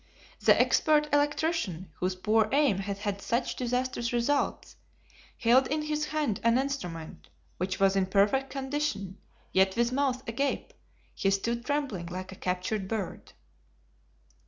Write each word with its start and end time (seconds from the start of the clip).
The 0.39 0.59
expert 0.59 1.07
electrician, 1.13 1.91
whose 1.97 2.15
poor 2.15 2.49
aim 2.51 2.79
had 2.79 2.97
had 2.97 3.21
such 3.21 3.55
disastrous 3.55 4.11
results, 4.11 4.75
held 5.37 5.67
in 5.67 5.83
his 5.83 6.05
hand 6.05 6.39
an 6.43 6.57
instrument 6.57 7.29
which 7.57 7.79
was 7.79 7.95
in 7.95 8.07
perfect 8.07 8.49
condition, 8.49 9.19
yet 9.51 9.75
with 9.77 9.91
mouth 9.91 10.27
agape, 10.27 10.73
he 11.13 11.29
stood 11.29 11.63
trembling 11.63 12.07
like 12.07 12.31
a 12.31 12.35
captured 12.35 12.87
bird. 12.87 13.33